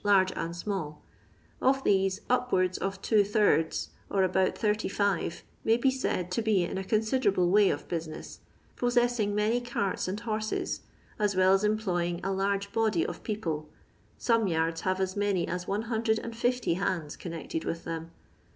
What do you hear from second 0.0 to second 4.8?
Urge and small; of these upwards of two thirds, or About